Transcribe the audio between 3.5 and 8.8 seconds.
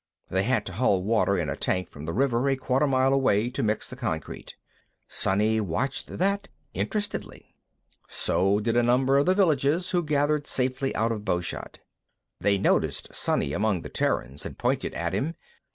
to mix the concrete. Sonny watched that interestedly. So did